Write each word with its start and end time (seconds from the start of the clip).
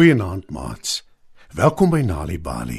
Goeienaand, 0.00 0.46
maats. 0.50 1.02
Welkom 1.52 1.90
by 1.92 1.98
Nali 2.00 2.38
Bali. 2.40 2.78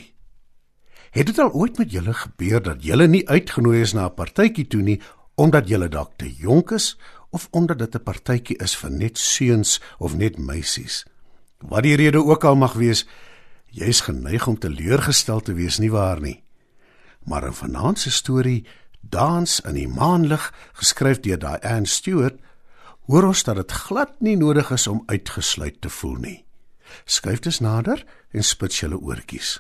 Het 1.14 1.28
dit 1.30 1.38
al 1.38 1.52
ooit 1.54 1.78
met 1.78 1.92
julle 1.94 2.16
gebeur 2.18 2.64
dat 2.66 2.82
julle 2.82 3.06
nie 3.08 3.22
uitgenooi 3.30 3.82
is 3.82 3.94
na 3.94 4.08
'n 4.08 4.16
partytjie 4.18 4.66
toe 4.68 4.82
nie 4.82 5.02
omdat 5.36 5.68
julle 5.70 5.90
dalk 5.90 6.18
te 6.18 6.34
jonk 6.34 6.72
is 6.72 6.98
of 7.30 7.48
omdat 7.52 7.78
dit 7.78 7.96
'n 7.96 8.04
partytjie 8.04 8.58
is 8.58 8.76
vir 8.76 8.92
net 8.92 9.18
seuns 9.18 9.82
of 9.98 10.18
net 10.18 10.38
meisies? 10.38 11.06
Wat 11.60 11.84
die 11.84 11.96
rede 11.96 12.26
ook 12.26 12.44
al 12.44 12.56
mag 12.56 12.74
wees, 12.74 13.06
jy's 13.66 14.02
geneig 14.02 14.48
om 14.48 14.58
teleurgestel 14.58 15.40
te 15.40 15.54
wees 15.54 15.78
nie 15.78 15.92
waar 15.92 16.22
nie. 16.22 16.44
Maar 17.24 17.44
in 17.44 17.54
vanaand 17.54 18.00
se 18.00 18.12
storie 18.12 18.66
Dans 19.00 19.60
in 19.60 19.74
die 19.74 19.88
maanlig, 19.88 20.54
geskryf 20.74 21.20
deur 21.20 21.40
Diane 21.40 21.86
Stewart, 21.86 22.40
hoor 23.06 23.24
ons 23.24 23.44
dat 23.44 23.56
dit 23.56 23.72
glad 23.72 24.22
nie 24.22 24.38
nodig 24.38 24.72
is 24.72 24.88
om 24.88 25.04
uitgesluit 25.06 25.82
te 25.82 25.90
voel 25.90 26.16
nie. 26.16 26.46
Skuif 27.06 27.40
dus 27.40 27.60
nader 27.60 28.06
en 28.32 28.44
spits 28.44 28.80
julle 28.80 29.00
oortjies. 29.00 29.60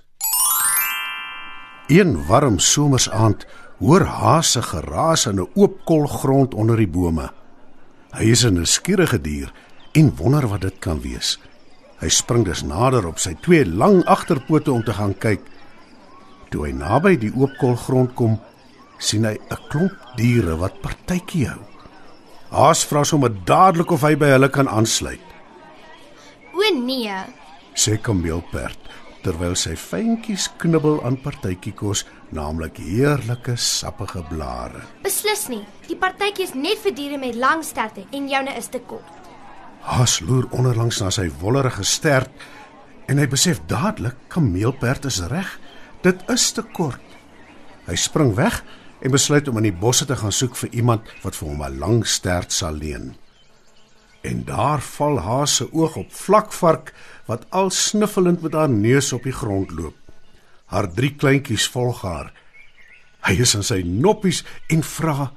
Een 1.87 2.25
warm 2.27 2.59
somersaand 2.59 3.45
hoor 3.79 4.05
hase 4.05 4.61
geraas 4.61 5.25
in 5.25 5.39
'n 5.39 5.49
oop 5.55 5.85
kolgrond 5.85 6.53
onder 6.53 6.77
die 6.77 6.87
bome. 6.87 7.31
Hy 8.11 8.23
is 8.23 8.45
'n 8.45 8.53
nuuskierige 8.53 9.21
dier 9.21 9.51
en 9.91 10.15
wonder 10.15 10.47
wat 10.47 10.61
dit 10.61 10.79
kan 10.79 11.01
wees. 11.01 11.39
Hy 11.99 12.09
spring 12.09 12.45
dus 12.45 12.63
nader 12.63 13.07
op 13.07 13.19
sy 13.19 13.35
twee 13.41 13.65
lang 13.65 14.05
agterpote 14.05 14.71
om 14.71 14.83
te 14.83 14.93
gaan 14.93 15.17
kyk. 15.17 15.41
Toe 16.49 16.65
hy 16.65 16.71
naby 16.71 17.17
die 17.17 17.31
oop 17.35 17.57
kolgrond 17.59 18.13
kom, 18.13 18.39
sien 18.97 19.25
hy 19.25 19.37
'n 19.49 19.57
klomp 19.69 19.97
diere 20.15 20.57
wat 20.57 20.81
partytjie 20.81 21.47
hou. 21.47 21.61
Haas 22.49 22.85
vra 22.85 23.03
sommer 23.03 23.31
dadelik 23.45 23.91
of 23.91 24.01
hy 24.01 24.15
by 24.15 24.25
hulle 24.25 24.49
kan 24.49 24.67
aansluit. 24.67 25.30
O 26.71 26.79
nee. 26.79 27.15
Sê 27.75 27.97
kameelperd 27.99 28.79
terwyl 29.21 29.53
sy 29.59 29.75
fyntjies 29.77 30.47
knibbel 30.61 31.01
aan 31.05 31.17
partytjiekos, 31.21 32.05
naamlik 32.33 32.79
heerlike 32.81 33.53
sappige 33.59 34.23
blare. 34.29 34.81
Beslis 35.03 35.45
nie. 35.51 35.61
Die 35.89 35.97
partytjie 35.99 36.47
is 36.47 36.55
net 36.57 36.81
vir 36.81 36.95
diere 36.97 37.19
met 37.21 37.37
lang 37.37 37.61
sterte 37.67 38.07
en 38.15 38.29
joune 38.31 38.55
is 38.57 38.71
te 38.71 38.81
kort. 38.87 39.29
Haas 39.83 40.19
loer 40.25 40.47
onderlangs 40.55 41.01
na 41.03 41.11
sy 41.13 41.27
wollerige 41.41 41.85
stert 41.85 42.47
en 43.11 43.21
hy 43.21 43.27
besef 43.29 43.61
dadelik 43.69 44.17
kameelperd 44.31 45.05
is 45.11 45.19
reg. 45.29 45.57
Dit 46.05 46.23
is 46.33 46.47
te 46.55 46.63
kort. 46.73 47.17
Hy 47.89 47.97
spring 47.99 48.33
weg 48.39 48.61
en 49.01 49.13
besluit 49.13 49.47
om 49.51 49.59
in 49.59 49.69
die 49.69 49.79
bosse 49.83 50.07
te 50.07 50.17
gaan 50.17 50.33
soek 50.33 50.55
vir 50.63 50.71
iemand 50.81 51.13
wat 51.25 51.35
vir 51.35 51.51
hom 51.51 51.65
'n 51.67 51.79
lang 51.83 52.07
stert 52.07 52.51
sal 52.55 52.79
leen. 52.79 53.11
En 54.21 54.43
daar 54.45 54.81
val 54.81 55.19
haar 55.19 55.47
se 55.47 55.65
oog 55.73 55.95
op 55.95 56.13
vlakvark 56.13 56.93
wat 57.25 57.45
al 57.49 57.69
snuffelend 57.69 58.41
met 58.41 58.53
haar 58.53 58.69
neus 58.69 59.13
op 59.13 59.23
die 59.23 59.33
grond 59.33 59.71
loop. 59.71 59.95
Haar 60.65 60.91
drie 60.93 61.15
kleintjies 61.15 61.67
volg 61.67 62.01
haar. 62.01 62.31
Hy 63.25 63.37
is 63.41 63.55
in 63.57 63.63
sy 63.63 63.81
noppies 63.85 64.43
en 64.69 64.83
vra: 64.83 65.31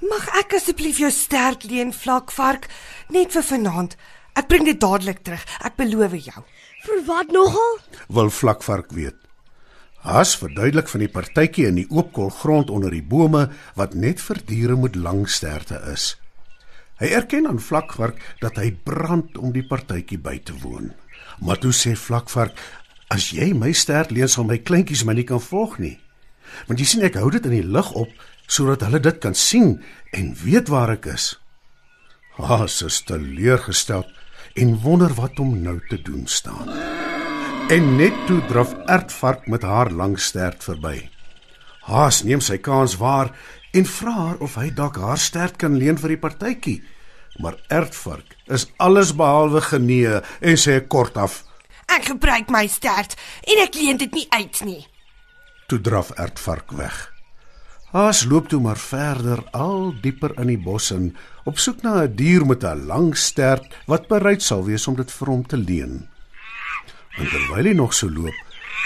"Mag 0.00 0.28
ek 0.40 0.54
asseblief 0.54 0.98
jou 0.98 1.10
stert 1.10 1.64
leen, 1.64 1.92
vlakvark, 1.92 2.68
net 3.08 3.32
vir 3.32 3.42
vanaand? 3.42 3.96
Ek 4.36 4.48
bring 4.48 4.64
dit 4.64 4.80
dadelik 4.80 5.22
terug, 5.22 5.44
ek 5.64 5.76
beloof 5.76 6.12
jou." 6.12 6.44
Vir 6.86 7.04
wat 7.06 7.32
nogal? 7.32 7.78
Wil 8.08 8.30
vlakvark 8.30 8.92
weet. 8.92 9.16
Haas 10.06 10.36
verduidelik 10.38 10.88
van 10.88 11.02
die 11.02 11.10
partytjie 11.10 11.66
in 11.66 11.80
die 11.80 11.88
oopkol 11.90 12.28
grond 12.30 12.70
onder 12.70 12.90
die 12.94 13.02
bome 13.02 13.48
wat 13.74 13.94
net 13.94 14.20
vir 14.22 14.38
diere 14.46 14.76
met 14.76 14.94
lang 14.94 15.24
sterte 15.28 15.80
is. 15.92 16.14
Hy 16.96 17.10
erken 17.12 17.44
aan 17.48 17.60
Vlakvark 17.60 18.20
dat 18.40 18.56
hy 18.56 18.70
brand 18.72 19.36
om 19.36 19.52
die 19.52 19.64
partytjie 19.68 20.18
by 20.18 20.38
te 20.40 20.54
woon. 20.62 20.94
Maar 21.44 21.60
toe 21.60 21.72
sê 21.76 21.92
Vlakvark: 21.92 22.56
"As 23.12 23.30
jy 23.30 23.52
my 23.52 23.72
stert 23.72 24.10
leen 24.10 24.28
sal 24.28 24.44
my 24.44 24.58
kleintjies 24.58 25.04
my 25.04 25.12
nie 25.12 25.24
kan 25.24 25.40
volg 25.40 25.78
nie. 25.78 25.98
Want 26.66 26.80
jy 26.80 26.86
sien 26.86 27.04
ek 27.04 27.18
hou 27.20 27.30
dit 27.30 27.44
in 27.44 27.60
die 27.60 27.68
lug 27.68 27.92
op 27.92 28.08
sodat 28.46 28.80
hulle 28.80 29.00
dit 29.00 29.18
kan 29.18 29.34
sien 29.34 29.82
en 30.12 30.34
weet 30.44 30.68
waar 30.68 30.90
ek 30.90 31.06
is." 31.06 31.36
Haas 32.36 32.82
is 32.82 33.02
teleurgestel 33.02 34.04
en 34.54 34.80
wonder 34.80 35.12
wat 35.14 35.38
om 35.38 35.62
nou 35.62 35.80
te 35.88 36.02
doen 36.02 36.26
staan. 36.26 36.68
En 37.68 37.96
net 37.96 38.14
toe 38.26 38.40
draf 38.46 38.74
Ertvark 38.86 39.46
met 39.46 39.62
haar 39.62 39.90
lang 39.90 40.18
stert 40.20 40.64
verby. 40.64 41.10
Haas 41.80 42.22
neem 42.22 42.40
sy 42.40 42.58
kans 42.58 42.96
waar 42.96 43.32
en 43.76 43.84
vra 43.84 44.12
haar 44.12 44.38
of 44.44 44.54
hy 44.56 44.70
dalk 44.72 44.96
haar 45.00 45.20
stert 45.20 45.58
kan 45.60 45.76
leen 45.76 45.98
vir 46.00 46.14
die 46.14 46.22
partytjie. 46.22 46.76
Maar 47.42 47.58
Ertvark 47.68 48.36
is 48.48 48.64
alles 48.80 49.12
behalwe 49.16 49.60
genee 49.60 50.20
en 50.40 50.56
sê 50.56 50.78
kortaf: 50.80 51.44
"Ek 51.86 52.08
gebruik 52.12 52.48
my 52.50 52.66
stert 52.66 53.16
en 53.44 53.60
ek 53.66 53.74
leen 53.74 54.00
dit 54.00 54.12
nie 54.12 54.26
uit 54.30 54.64
nie." 54.64 54.86
Toe 55.68 55.80
draf 55.80 56.10
Ertvark 56.16 56.72
weg. 56.72 57.12
Haas 57.92 58.24
loop 58.24 58.48
toe 58.48 58.60
maar 58.60 58.80
verder 58.80 59.44
al 59.52 59.94
dieper 60.00 60.32
in 60.40 60.46
die 60.46 60.58
bos 60.58 60.90
in 60.90 61.16
op 61.44 61.58
soek 61.58 61.82
na 61.82 62.02
'n 62.02 62.14
dier 62.16 62.46
met 62.46 62.64
'n 62.64 62.86
lang 62.86 63.16
stert 63.16 63.66
wat 63.86 64.08
bereid 64.08 64.42
sal 64.42 64.64
wees 64.64 64.86
om 64.88 64.96
dit 64.96 65.12
vir 65.12 65.28
hom 65.28 65.46
te 65.46 65.56
leen. 65.56 66.08
En 67.16 67.26
terwyl 67.28 67.64
hy 67.64 67.72
nog 67.72 67.94
so 67.94 68.10
loop, 68.10 68.34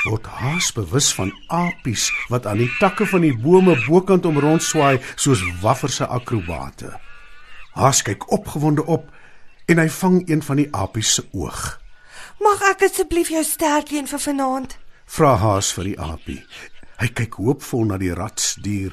word 0.04 0.26
Haas 0.26 0.70
bewus 0.72 1.10
van 1.14 1.32
apies 1.48 2.08
wat 2.32 2.46
aan 2.46 2.62
die 2.62 2.70
takke 2.80 3.06
van 3.06 3.24
die 3.24 3.34
bome 3.36 3.76
bokant 3.86 4.26
om 4.28 4.38
rondswaai 4.40 5.00
soos 5.14 5.42
wafferse 5.60 6.06
akrobate. 6.06 6.94
Haas 7.76 8.02
kyk 8.06 8.30
opgewonde 8.32 8.86
op 8.86 9.10
en 9.70 9.78
hy 9.78 9.88
vang 10.00 10.22
een 10.28 10.42
van 10.42 10.56
die 10.62 10.68
apies 10.72 11.14
se 11.14 11.24
oog. 11.32 11.80
"Mag 12.40 12.62
ek 12.70 12.82
asseblief 12.82 13.28
jou 13.28 13.44
stert 13.44 13.90
leen 13.90 14.06
vir 14.06 14.18
vanaand?" 14.18 14.78
Vra 15.06 15.36
Haas 15.36 15.72
vir 15.72 15.84
die 15.84 16.00
apie. 16.00 16.46
Hy 16.98 17.08
kyk 17.08 17.34
hoopvol 17.34 17.84
na 17.84 17.96
die 17.98 18.14
ratsdier, 18.14 18.92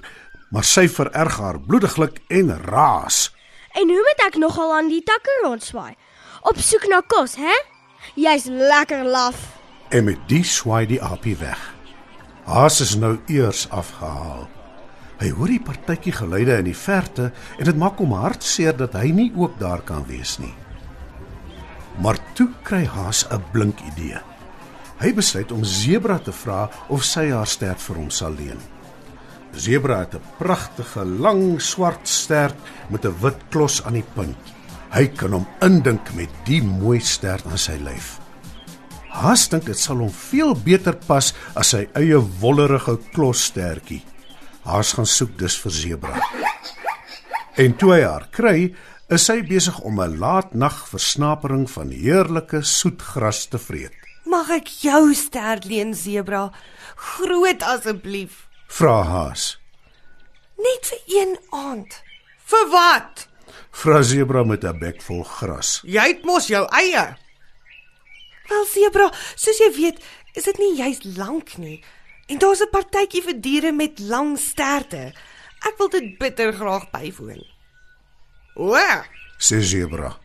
maar 0.50 0.64
sy 0.64 0.88
vererg 0.88 1.38
haar 1.38 1.60
bloediglik 1.60 2.22
en 2.30 2.58
raas. 2.64 3.34
En 3.74 3.88
hoe 3.88 4.04
moet 4.08 4.28
ek 4.28 4.36
nogal 4.36 4.74
aan 4.74 4.90
die 4.90 5.04
takke 5.04 5.40
rondswaai? 5.44 5.96
Op 6.42 6.58
soek 6.58 6.88
na 6.88 7.02
kos, 7.02 7.36
hè? 7.36 7.54
Jy's 8.16 8.46
lekker 8.46 9.04
laf. 9.04 9.57
En 9.90 10.04
met 10.04 10.20
die 10.28 10.44
swaai 10.44 10.86
die 10.86 11.00
apie 11.04 11.38
weg. 11.40 11.60
Haas 12.48 12.82
is 12.84 12.96
nou 13.00 13.18
eers 13.32 13.70
afgehaal. 13.72 14.48
Hy 15.18 15.30
hoor 15.34 15.52
die 15.52 15.64
partytjie 15.64 16.14
geluide 16.14 16.58
in 16.60 16.68
die 16.70 16.78
verte 16.78 17.32
en 17.58 17.66
dit 17.70 17.80
maak 17.80 18.02
hom 18.04 18.14
hartseer 18.14 18.76
dat 18.78 18.98
hy 19.00 19.10
nie 19.16 19.30
ook 19.36 19.56
daar 19.60 19.82
kan 19.88 20.04
wees 20.08 20.38
nie. 20.44 20.54
Maar 22.04 22.20
toe 22.38 22.50
kry 22.64 22.86
Haas 22.86 23.26
'n 23.32 23.44
blink 23.52 23.80
idee. 23.94 24.20
Hy 25.00 25.14
besluit 25.14 25.52
om 25.52 25.64
Zebra 25.64 26.20
te 26.20 26.32
vra 26.32 26.70
of 26.90 27.04
sy 27.04 27.30
haar 27.32 27.48
stert 27.48 27.82
vir 27.82 27.96
hom 27.96 28.10
sal 28.10 28.34
leen. 28.34 28.60
Zebra 29.54 30.00
het 30.00 30.16
'n 30.16 30.22
pragtige 30.38 31.06
lang 31.06 31.62
swart 31.62 32.08
stert 32.08 32.56
met 32.90 33.06
'n 33.06 33.16
wit 33.22 33.40
klos 33.50 33.84
aan 33.84 33.94
die 33.94 34.10
punt. 34.16 34.38
Hy 34.92 35.08
kan 35.08 35.32
hom 35.32 35.48
indink 35.62 36.14
met 36.14 36.30
die 36.46 36.64
mooi 36.64 37.00
stert 37.00 37.46
aan 37.46 37.58
sy 37.58 37.78
lyf. 37.84 38.27
Haas 39.18 39.48
dink 39.50 39.66
dit 39.66 39.80
sal 39.80 40.04
hom 40.04 40.12
veel 40.14 40.54
beter 40.62 40.94
pas 41.08 41.32
as 41.58 41.72
sy 41.74 41.88
eie 41.98 42.20
wollerige 42.42 43.00
klosstertjie. 43.16 44.04
Haas 44.68 44.94
gaan 44.94 45.10
soek 45.10 45.34
dus 45.40 45.56
vir 45.64 45.74
Zebra. 45.74 46.20
En 47.58 47.74
toe 47.74 47.96
hy 47.96 48.02
haar 48.04 48.28
kry, 48.30 48.58
is 49.10 49.26
hy 49.32 49.40
besig 49.42 49.80
om 49.82 50.02
'n 50.02 50.20
laatnag 50.22 50.78
versnapering 50.92 51.66
van 51.72 51.90
heerlike 51.90 52.62
soet 52.62 53.02
gras 53.02 53.48
te 53.48 53.58
vreet. 53.58 53.96
"Mag 54.26 54.50
ek 54.50 54.68
jou 54.68 55.14
stert 55.14 55.66
leen, 55.66 55.96
sebra? 55.96 56.52
Groot 56.96 57.64
asseblief." 57.64 58.48
Vra 58.68 59.04
Haas. 59.04 59.58
"Net 60.58 60.86
vir 60.86 61.02
een 61.08 61.38
aand." 61.50 62.02
"Vir 62.46 62.70
wat?" 62.70 63.28
Vra 63.72 64.02
Zebra 64.02 64.44
met 64.44 64.64
'n 64.64 64.80
bek 64.80 65.02
vol 65.02 65.24
gras. 65.24 65.82
Jy 65.84 66.08
het 66.08 66.24
mos 66.24 66.48
jou 66.48 66.68
eie. 66.70 67.18
"Wel, 68.50 68.66
sebra, 68.66 69.12
soos 69.36 69.58
jy 69.60 69.72
weet, 69.76 70.04
is 70.34 70.44
dit 70.44 70.58
nie 70.58 70.76
juis 70.76 71.00
lank 71.18 71.58
nie. 71.58 71.84
En 72.28 72.38
daar's 72.38 72.62
'n 72.62 72.70
partytjie 72.72 73.24
vir 73.24 73.42
diere 73.42 73.72
met 73.72 74.00
lang 74.00 74.38
sterte. 74.40 75.14
Ek 75.66 75.78
wil 75.78 75.90
dit 75.90 76.18
bitter 76.18 76.54
graag 76.54 76.90
bywoon." 76.92 77.44
O, 78.56 78.76
Sê 79.38 79.62
Zebra. 79.62 80.18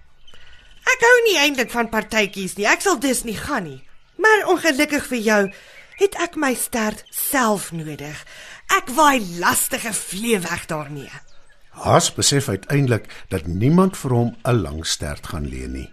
Ek 0.88 1.04
hou 1.04 1.18
nie 1.26 1.38
eintlik 1.38 1.70
van 1.70 1.90
partytjies 1.92 2.56
nie. 2.56 2.66
Ek 2.66 2.80
sal 2.80 2.98
dus 3.00 3.24
nie 3.24 3.36
gaan 3.36 3.64
nie. 3.68 3.82
Maar 4.16 4.48
ongelukkig 4.48 5.06
vir 5.10 5.18
jou 5.18 5.42
het 6.00 6.16
ek 6.24 6.38
my 6.40 6.54
stert 6.58 7.04
self 7.10 7.70
nodig. 7.76 8.24
Ek 8.72 8.88
waai 8.96 9.20
lastige 9.38 9.92
vlee 9.92 10.40
weg 10.42 10.66
daarmee. 10.66 11.12
Haas 11.72 12.10
besef 12.12 12.48
uiteindelik 12.48 13.08
dat 13.28 13.46
niemand 13.46 13.96
vir 13.96 14.10
hom 14.10 14.36
'n 14.44 14.62
lang 14.62 14.86
stert 14.86 15.26
gaan 15.26 15.48
leen 15.48 15.72
nie. 15.72 15.92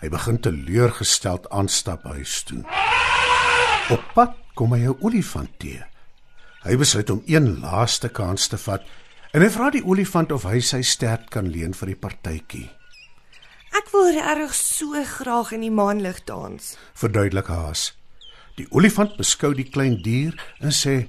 Hy 0.00 0.08
begin 0.08 0.38
teleurgesteld 0.40 1.50
aanstap 1.52 2.06
huis 2.08 2.38
toe. 2.48 2.62
Op 3.92 4.04
pad 4.14 4.36
kom 4.56 4.72
hy 4.72 4.86
'n 4.88 4.96
olifant 5.00 5.52
te. 5.58 5.76
Hy 6.64 6.76
besluit 6.76 7.10
om 7.10 7.22
een 7.26 7.60
laaste 7.60 8.08
kans 8.08 8.48
te 8.48 8.56
vat 8.56 8.82
en 9.32 9.42
hy 9.42 9.48
vra 9.48 9.70
die 9.70 9.84
olifant 9.84 10.32
of 10.32 10.42
hy 10.42 10.60
sy 10.60 10.82
stert 10.82 11.30
kan 11.30 11.48
leen 11.48 11.74
vir 11.74 11.86
die 11.86 12.00
partytjie. 12.00 12.70
Ek 13.76 13.92
wil 13.92 14.12
regtig 14.12 14.54
so 14.54 15.04
graag 15.04 15.52
in 15.52 15.60
die 15.60 15.70
maanlig 15.70 16.24
dans. 16.24 16.76
Verduidelik 16.94 17.46
Haas. 17.46 17.92
Die 18.56 18.66
olifant 18.70 19.16
beskou 19.16 19.54
die 19.54 19.68
klein 19.70 20.02
dier 20.02 20.34
en 20.60 20.72
sê: 20.72 21.08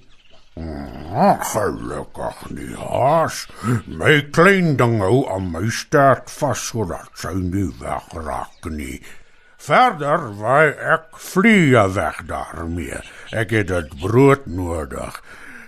gelukkig 0.55 2.49
nie, 2.51 2.75
haas. 2.75 3.47
My 3.87 4.21
klein 4.31 4.75
ding 4.77 4.99
hou 4.99 5.23
aan 5.31 5.51
my 5.51 5.69
stert 5.71 6.29
vas 6.29 6.59
sodat 6.59 7.11
sy 7.15 7.33
nie 7.39 7.69
wegraak 7.79 8.67
nie. 8.69 9.01
Verder 9.61 10.31
waai 10.39 10.73
ek 10.73 11.15
vliee 11.21 11.85
weg 11.95 12.23
daarmee. 12.27 12.99
Ek 13.31 13.51
het 13.51 13.69
dit 13.69 13.95
brood 14.01 14.45
nodig. 14.45 15.21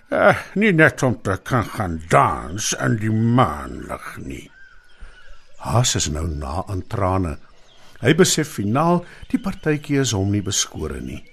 Eh, 0.10 0.38
nie 0.56 0.74
net 0.74 1.04
om 1.04 1.16
te 1.22 1.38
kan 1.44 1.66
gaan 1.66 2.02
dans 2.10 2.74
in 2.74 2.98
die 3.02 3.12
maanlig 3.12 4.18
nie. 4.18 4.50
Haas 5.64 5.96
is 5.96 6.10
nou 6.10 6.28
na 6.28 6.64
aan 6.68 6.84
trane. 6.88 7.38
Hy 8.02 8.14
besef 8.20 8.58
finaal 8.58 9.06
die 9.32 9.40
partytjie 9.40 10.02
is 10.02 10.12
hom 10.12 10.34
nie 10.34 10.44
beskore 10.44 11.00
nie. 11.02 11.24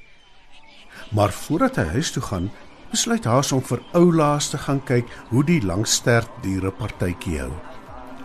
Maar 1.11 1.32
voordat 1.35 1.81
hy 1.81 1.87
huis 1.96 2.12
toe 2.14 2.23
gaan, 2.23 2.50
besluit 2.91 3.25
Haas 3.25 3.53
om 3.55 3.63
vir 3.63 3.83
oulaas 3.95 4.51
te 4.51 4.59
gaan 4.59 4.81
kyk 4.87 5.11
hoe 5.31 5.45
die 5.47 5.61
langstert 5.63 6.31
diere 6.45 6.73
partytjie 6.75 7.39
hou. 7.45 7.53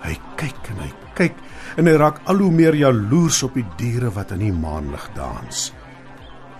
Hy 0.05 0.15
kyk 0.39 0.71
en 0.73 0.81
hy 0.83 0.91
kyk 1.17 1.37
en 1.79 1.89
hy 1.89 1.95
raak 2.01 2.21
al 2.29 2.41
hoe 2.41 2.51
meer 2.53 2.77
jaloers 2.77 3.43
op 3.45 3.57
die 3.57 3.65
diere 3.79 4.11
wat 4.15 4.33
in 4.35 4.43
die 4.45 4.53
maanlig 4.53 5.05
dans. 5.17 5.69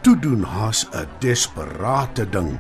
Toe 0.06 0.16
doen 0.22 0.44
Haas 0.46 0.86
'n 0.94 1.08
desperate 1.20 2.30
ding. 2.30 2.60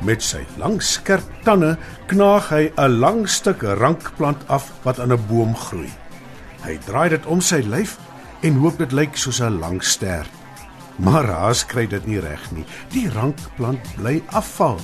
Met 0.00 0.22
sy 0.22 0.44
lang 0.58 0.82
skerp 0.82 1.24
tande 1.44 1.76
knaag 2.06 2.48
hy 2.50 2.72
'n 2.76 3.00
lang 3.00 3.28
stuk 3.28 3.62
rankplant 3.62 4.48
af 4.48 4.72
wat 4.84 5.00
aan 5.00 5.12
'n 5.12 5.26
boom 5.28 5.56
groei. 5.56 5.92
Hy 6.64 6.78
draai 6.86 7.08
dit 7.08 7.26
om 7.26 7.40
sy 7.40 7.60
lyf 7.60 7.98
en 8.42 8.56
hoop 8.56 8.78
dit 8.78 8.92
lyk 8.92 9.16
soos 9.16 9.40
'n 9.40 9.60
lang 9.60 9.82
stert. 9.82 10.43
Maar 10.96 11.26
Haas 11.26 11.64
kry 11.66 11.86
dit 11.90 12.06
nie 12.06 12.20
reg 12.22 12.42
nie. 12.54 12.64
Die 12.94 13.08
rankplant 13.10 13.94
bly 13.96 14.20
afval. 14.30 14.78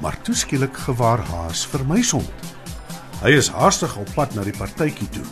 Maar 0.00 0.16
toe 0.24 0.34
skielik 0.34 0.76
gewaar 0.76 1.22
Haas 1.32 1.64
vir 1.66 1.84
muishond. 1.88 2.48
Hy 3.20 3.32
is 3.36 3.50
haastig 3.52 3.96
op 4.00 4.08
pad 4.16 4.34
na 4.34 4.44
die 4.44 4.56
partytjie 4.56 5.08
toe. 5.12 5.24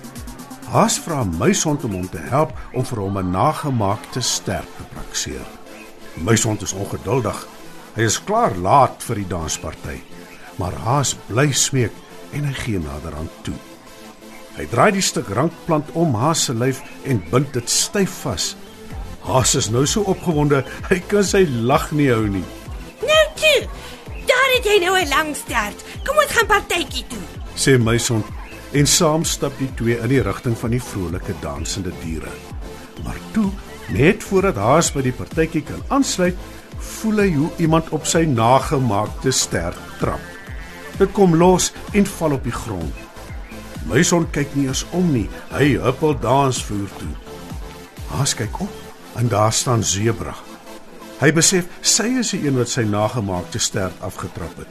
Haas 0.69 0.98
vra 1.00 1.22
muishond 1.25 1.84
om 1.88 1.94
hom 1.96 2.08
te 2.12 2.20
help 2.28 2.52
om 2.76 2.84
vir 2.84 3.00
hom 3.00 3.19
'n 3.19 3.30
nagemaakte 3.32 4.20
stert 4.20 4.69
te 4.76 4.84
prakseer. 4.94 5.46
Muishond 6.16 6.62
is 6.62 6.72
ongeduldig. 6.72 7.46
Hy 7.94 8.02
is 8.02 8.25
klaar 8.25 8.56
laat 8.56 9.02
vir 9.02 9.16
die 9.16 9.26
dansparty, 9.26 10.00
maar 10.56 10.72
Haas 10.72 11.16
bly 11.28 11.52
smeek 11.52 11.92
en 12.32 12.44
hy 12.44 12.52
gee 12.52 12.78
nader 12.78 13.16
aan 13.16 13.30
toe. 13.42 13.56
Hy 14.56 14.66
draai 14.66 14.92
die 14.92 15.02
stuk 15.02 15.28
rankplant 15.28 15.90
om 15.94 16.14
Haas 16.14 16.44
se 16.44 16.54
lyf 16.54 16.82
en 17.04 17.22
bind 17.30 17.52
dit 17.52 17.70
styf 17.70 18.22
vas. 18.22 18.56
Haas 19.28 19.52
is 19.58 19.66
nou 19.69 19.82
so 19.84 20.06
opgewonde, 20.08 20.62
hy 20.88 20.96
kan 21.04 21.25
sy 21.26 21.42
lag 21.69 21.90
nie 21.92 22.06
hou 22.08 22.25
nie. 22.32 22.44
Nou 23.04 23.25
toe. 23.36 23.58
Daar 24.28 24.52
het 24.54 24.64
jy 24.64 24.78
nou 24.80 24.94
'n 24.96 25.08
lang 25.08 25.34
stert. 25.36 25.84
Kom 26.04 26.16
ons 26.16 26.32
gaan 26.32 26.46
partytjie 26.46 27.04
toe. 27.08 27.25
sê 27.54 27.78
Muishond 27.78 28.25
en 28.72 28.86
saam 28.86 29.25
stap 29.25 29.52
die 29.58 29.75
twee 29.75 29.98
in 29.98 30.08
die 30.08 30.22
rigting 30.22 30.56
van 30.58 30.70
die 30.70 30.82
vrolike 30.82 31.34
dansende 31.40 31.92
diere. 32.04 32.32
Maar 33.04 33.19
toe, 33.32 33.50
net 33.88 34.25
voordat 34.25 34.56
Haas 34.56 34.92
by 34.92 35.02
die 35.02 35.12
partytjie 35.12 35.62
kan 35.62 35.82
aansluit, 35.88 36.36
voel 36.78 37.16
hy 37.19 37.34
hoe 37.34 37.50
iemand 37.58 37.88
op 37.88 38.06
sy 38.06 38.25
nagemaakte 38.25 39.30
stert 39.30 39.76
trap. 39.98 40.20
Dit 40.98 41.12
kom 41.12 41.36
los 41.36 41.72
en 41.92 42.06
val 42.06 42.32
op 42.32 42.44
die 42.44 42.52
grond. 42.52 42.94
Muishond 43.84 44.30
kyk 44.30 44.54
nie 44.54 44.66
eens 44.66 44.86
om 44.90 45.12
nie. 45.12 45.28
Hy 45.50 45.76
huppel 45.76 46.19
dansvoer 46.20 46.88
toe. 46.98 47.14
Haas 48.08 48.34
kyk 48.34 48.60
op 48.60 48.88
en 49.16 49.28
daar 49.28 49.52
staan 49.52 49.82
Zebra. 49.82 50.34
Hy 51.19 51.32
besef 51.34 51.66
sy 51.82 52.12
is 52.20 52.31
die 52.31 52.44
een 52.46 52.58
wat 52.58 52.70
sy 52.70 52.84
nagemaakte 52.87 53.58
stert 53.58 53.96
afgetrap 54.06 54.55
het. 54.60 54.69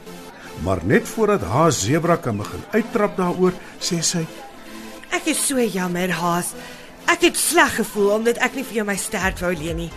Maar 0.64 0.80
net 0.84 1.08
voordat 1.08 1.42
Haas 1.42 1.82
Zebra 1.84 2.16
kan 2.16 2.36
begin 2.36 2.62
uittrap 2.72 3.16
daaroor, 3.16 3.52
sê 3.80 4.00
sy: 4.02 4.24
Ek 5.14 5.28
is 5.30 5.40
so 5.46 5.60
jammer, 5.60 6.10
Haas. 6.10 6.54
Ek 7.08 7.22
het 7.28 7.36
sleg 7.40 7.78
gevoel 7.78 8.10
omdat 8.18 8.40
ek 8.44 8.56
nie 8.58 8.64
vir 8.68 8.80
jou 8.80 8.86
my 8.88 8.96
stert 9.00 9.40
wou 9.44 9.52
leen 9.54 9.84
nie. 9.84 9.92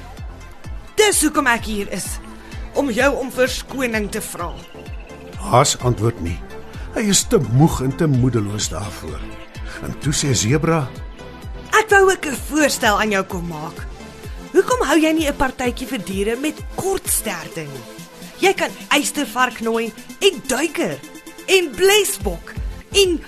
Dis 0.99 1.21
hoekom 1.25 1.47
ek 1.51 1.65
hier 1.67 1.91
is 1.91 2.07
om 2.79 2.91
jou 2.93 3.09
om 3.19 3.31
verskoning 3.33 4.07
te 4.11 4.21
vra. 4.23 4.51
Haas 5.51 5.75
antwoord 5.83 6.21
nie. 6.23 6.37
Hy 6.95 7.03
is 7.11 7.23
te 7.27 7.39
moeg 7.55 7.81
en 7.83 7.95
te 7.95 8.07
moedeloos 8.07 8.69
daarvoor. 8.71 9.19
En 9.87 9.95
toe 10.03 10.13
sê 10.15 10.35
Zebra: 10.35 10.85
Ek 11.79 11.89
wou 11.89 12.11
ook 12.11 12.25
'n 12.25 12.43
voorstel 12.49 12.99
aan 12.99 13.11
jou 13.11 13.23
kom 13.23 13.47
maak. 13.47 13.90
Hoekom 14.51 14.81
hou 14.83 14.97
jy 14.99 15.11
nie 15.15 15.27
'n 15.29 15.37
partytjie 15.37 15.87
vir 15.87 16.01
diere 16.03 16.35
met 16.35 16.57
kort 16.75 17.07
sterte 17.07 17.61
nie? 17.61 17.83
Jy 18.41 18.53
kan 18.53 18.71
eystervark 18.89 19.61
nooi 19.61 19.93
en 20.19 20.41
duiker 20.47 20.99
en 21.47 21.71
blesbok 21.75 22.53
en 22.91 23.19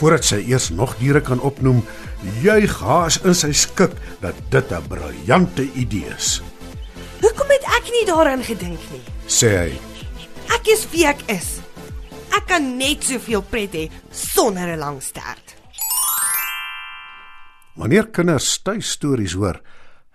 Voordat 0.00 0.24
sy 0.24 0.36
eers 0.48 0.70
nog 0.70 0.94
diere 0.96 1.20
kan 1.20 1.40
opnoem, 1.40 1.82
juig 2.40 2.72
Haas 2.80 3.18
in 3.24 3.34
sy 3.34 3.52
skik 3.52 3.92
dat 4.20 4.34
dit 4.50 4.72
'n 4.72 4.86
briljante 4.88 5.66
idee 5.74 6.14
is. 6.16 6.40
hoekom 7.20 7.48
het 7.48 7.64
ek 7.64 7.90
nie 7.92 8.06
daaraan 8.06 8.42
gedink 8.42 8.80
nie? 8.90 9.02
Sê 9.26 9.48
hy: 9.58 9.72
Ek 10.54 10.66
is 10.68 10.86
wie 10.92 11.06
ek 11.06 11.20
is. 11.28 11.60
Ek 12.32 12.46
kan 12.46 12.76
net 12.78 13.04
soveel 13.04 13.42
pret 13.42 13.72
hê 13.72 13.90
sonder 14.10 14.68
'n 14.68 14.78
lang 14.78 15.02
stert. 15.02 15.56
Wanneer 17.74 18.08
kinders 18.08 18.62
tuistories 18.62 19.32
hoor, 19.32 19.60